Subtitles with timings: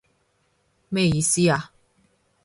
[0.89, 1.71] 咩意思啊？